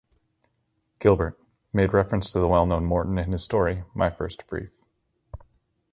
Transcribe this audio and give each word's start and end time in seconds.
Gilbert, 0.97 1.39
made 1.71 1.93
reference 1.93 2.31
to 2.31 2.39
the 2.39 2.47
well-known 2.47 2.83
Morton 2.85 3.19
in 3.19 3.33
his 3.33 3.43
story, 3.43 3.83
"My 3.93 4.09
First 4.09 4.47
Brief". 4.47 4.81